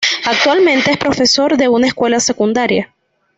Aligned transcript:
Actualmente 0.25 0.89
es 0.89 0.97
profesor 0.97 1.57
de 1.57 1.67
una 1.69 1.85
escuela 1.85 2.19
secundaria. 2.19 2.91